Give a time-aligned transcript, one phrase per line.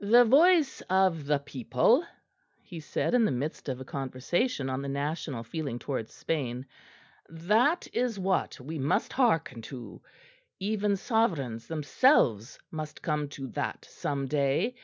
[0.00, 2.02] "The voice of the people,"
[2.62, 6.64] he said in the midst of a conversation on the national feeling towards Spain,
[7.28, 10.00] "that is what we must hearken to.
[10.58, 14.74] Even sovereigns themselves must come to that some day.